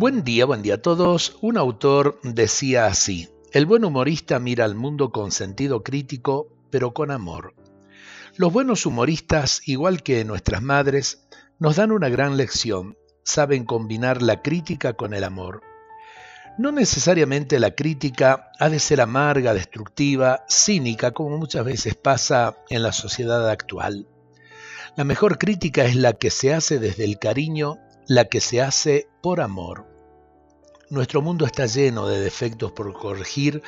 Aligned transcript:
Buen 0.00 0.24
día, 0.24 0.46
buen 0.46 0.62
día 0.62 0.76
a 0.76 0.78
todos. 0.78 1.36
Un 1.42 1.58
autor 1.58 2.18
decía 2.22 2.86
así, 2.86 3.28
el 3.52 3.66
buen 3.66 3.84
humorista 3.84 4.38
mira 4.38 4.64
al 4.64 4.74
mundo 4.74 5.12
con 5.12 5.30
sentido 5.30 5.82
crítico, 5.82 6.48
pero 6.70 6.94
con 6.94 7.10
amor. 7.10 7.52
Los 8.34 8.50
buenos 8.50 8.86
humoristas, 8.86 9.60
igual 9.66 10.02
que 10.02 10.24
nuestras 10.24 10.62
madres, 10.62 11.28
nos 11.58 11.76
dan 11.76 11.92
una 11.92 12.08
gran 12.08 12.38
lección, 12.38 12.96
saben 13.24 13.66
combinar 13.66 14.22
la 14.22 14.40
crítica 14.40 14.94
con 14.94 15.12
el 15.12 15.22
amor. 15.22 15.60
No 16.56 16.72
necesariamente 16.72 17.60
la 17.60 17.72
crítica 17.72 18.52
ha 18.58 18.70
de 18.70 18.78
ser 18.78 19.02
amarga, 19.02 19.52
destructiva, 19.52 20.46
cínica, 20.48 21.10
como 21.10 21.36
muchas 21.36 21.62
veces 21.66 21.94
pasa 21.94 22.56
en 22.70 22.82
la 22.82 22.92
sociedad 22.92 23.50
actual. 23.50 24.08
La 24.96 25.04
mejor 25.04 25.36
crítica 25.36 25.84
es 25.84 25.94
la 25.94 26.14
que 26.14 26.30
se 26.30 26.54
hace 26.54 26.78
desde 26.78 27.04
el 27.04 27.18
cariño, 27.18 27.76
la 28.08 28.24
que 28.24 28.40
se 28.40 28.62
hace 28.62 29.06
por 29.20 29.42
amor. 29.42 29.89
Nuestro 30.90 31.22
mundo 31.22 31.46
está 31.46 31.66
lleno 31.66 32.08
de 32.08 32.20
defectos 32.20 32.72
por 32.72 32.92
corregir 32.92 33.62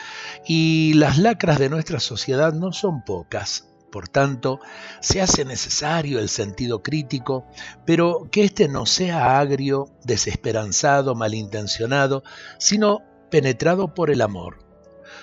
y 0.44 0.94
las 0.94 1.18
lacras 1.18 1.60
de 1.60 1.68
nuestra 1.68 2.00
sociedad 2.00 2.52
no 2.52 2.72
son 2.72 3.04
pocas. 3.04 3.68
Por 3.92 4.08
tanto, 4.08 4.58
se 5.00 5.22
hace 5.22 5.44
necesario 5.44 6.18
el 6.18 6.28
sentido 6.28 6.82
crítico, 6.82 7.46
pero 7.86 8.26
que 8.32 8.42
éste 8.42 8.66
no 8.66 8.86
sea 8.86 9.38
agrio, 9.38 9.88
desesperanzado, 10.02 11.14
malintencionado, 11.14 12.24
sino 12.58 13.02
penetrado 13.30 13.94
por 13.94 14.10
el 14.10 14.20
amor. 14.20 14.58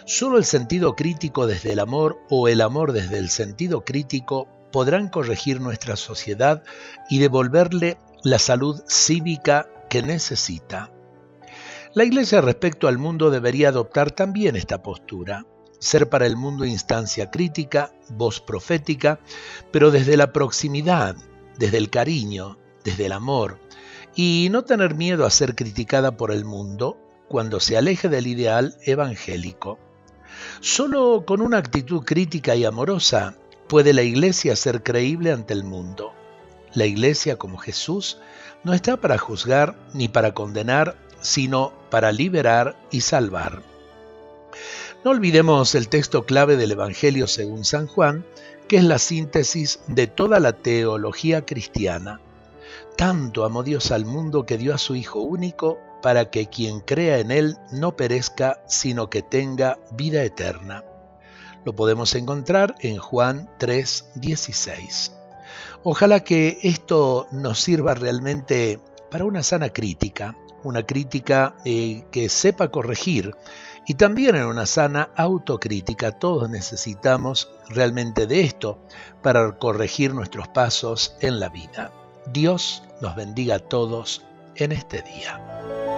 Solo 0.06 0.38
el 0.38 0.46
sentido 0.46 0.96
crítico 0.96 1.48
desde 1.48 1.74
el 1.74 1.80
amor 1.80 2.20
o 2.30 2.48
el 2.48 2.62
amor 2.62 2.94
desde 2.94 3.18
el 3.18 3.30
sentido 3.30 3.84
crítico 3.84 4.48
podrán 4.72 5.10
corregir 5.10 5.60
nuestra 5.60 5.98
sociedad 5.98 6.64
y 7.10 7.20
devolverle 7.20 7.98
la 8.24 8.40
salud 8.40 8.82
cívica 8.88 9.68
que 9.90 10.02
necesita. 10.02 10.92
La 12.00 12.06
Iglesia 12.06 12.40
respecto 12.40 12.88
al 12.88 12.98
mundo 12.98 13.30
debería 13.30 13.68
adoptar 13.68 14.12
también 14.12 14.56
esta 14.56 14.82
postura 14.82 15.46
ser 15.80 16.08
para 16.08 16.26
el 16.28 16.38
mundo 16.38 16.64
instancia 16.64 17.30
crítica, 17.30 17.92
voz 18.08 18.40
profética, 18.40 19.20
pero 19.70 19.92
desde 19.92 20.16
la 20.16 20.32
proximidad, 20.32 21.18
desde 21.58 21.78
el 21.78 21.90
cariño, 21.90 22.58
desde 22.86 23.08
el 23.08 23.12
amor, 23.12 23.60
y 24.16 24.48
no 24.50 24.64
tener 24.64 24.96
miedo 24.96 25.26
a 25.26 25.30
ser 25.30 25.56
criticada 25.56 26.16
por 26.16 26.32
el 26.32 26.46
mundo 26.46 26.98
cuando 27.28 27.60
se 27.60 27.76
aleje 27.76 28.08
del 28.08 28.28
ideal 28.28 28.78
evangélico. 28.86 29.78
Solo 30.62 31.26
con 31.26 31.42
una 31.42 31.58
actitud 31.58 32.06
crítica 32.06 32.56
y 32.56 32.64
amorosa 32.64 33.36
puede 33.68 33.92
la 33.92 34.04
Iglesia 34.04 34.56
ser 34.56 34.84
creíble 34.84 35.34
ante 35.34 35.54
el 35.54 35.66
mundo. 35.66 36.14
La 36.74 36.86
Iglesia, 36.86 37.36
como 37.36 37.58
Jesús, 37.58 38.20
no 38.64 38.74
está 38.74 38.96
para 39.02 39.18
juzgar 39.18 39.76
ni 39.94 40.08
para 40.08 40.34
condenar, 40.34 41.09
sino 41.22 41.74
para 41.90 42.12
liberar 42.12 42.76
y 42.92 43.02
salvar. 43.02 43.62
No 45.04 45.12
olvidemos 45.12 45.76
el 45.76 45.88
texto 45.88 46.26
clave 46.26 46.58
del 46.58 46.72
Evangelio 46.72 47.28
según 47.28 47.64
San 47.64 47.88
Juan, 47.88 48.26
que 48.68 48.78
es 48.78 48.84
la 48.84 49.00
síntesis 49.00 49.80
de 49.88 50.08
toda 50.08 50.40
la 50.40 50.54
teología 50.54 51.46
cristiana. 51.46 52.20
Tanto 52.98 53.46
amó 53.46 53.64
Dios 53.64 53.92
al 53.92 54.06
mundo 54.06 54.46
que 54.46 54.58
dio 54.58 54.76
a 54.76 54.78
su 54.78 54.96
Hijo 54.96 55.22
único 55.22 55.80
para 56.02 56.30
que 56.30 56.48
quien 56.48 56.82
crea 56.82 57.20
en 57.20 57.32
Él 57.32 57.58
no 57.72 57.96
perezca, 57.96 58.62
sino 58.68 59.10
que 59.10 59.22
tenga 59.22 59.80
vida 59.92 60.24
eterna. 60.24 60.84
Lo 61.66 61.76
podemos 61.76 62.14
encontrar 62.16 62.76
en 62.80 62.98
Juan 62.98 63.50
3:16. 63.58 65.14
Ojalá 65.84 66.22
que 66.22 66.60
esto 66.64 67.28
nos 67.32 67.62
sirva 67.62 67.94
realmente 67.94 68.80
para 69.10 69.26
una 69.26 69.44
sana 69.44 69.70
crítica, 69.70 70.36
una 70.64 70.84
crítica 70.84 71.56
eh, 71.66 72.06
que 72.12 72.30
sepa 72.30 72.70
corregir 72.70 73.36
y 73.88 73.96
también 73.96 74.36
en 74.36 74.46
una 74.46 74.66
sana 74.66 75.10
autocrítica. 75.16 76.12
Todos 76.12 76.50
necesitamos 76.50 77.50
realmente 77.70 78.28
de 78.28 78.42
esto 78.42 78.80
para 79.24 79.58
corregir 79.58 80.14
nuestros 80.14 80.48
pasos 80.48 81.16
en 81.22 81.40
la 81.40 81.50
vida. 81.50 81.92
Dios 82.32 82.84
nos 83.02 83.16
bendiga 83.16 83.56
a 83.56 83.60
todos 83.60 84.24
en 84.56 84.72
este 84.72 85.02
día. 85.02 85.89